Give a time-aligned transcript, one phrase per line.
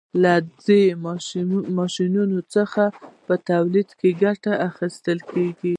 [0.23, 0.33] له
[0.65, 0.81] دې
[1.77, 2.83] ماشینونو څخه
[3.25, 5.69] په تولید کې ګټه اخیستل کیږي.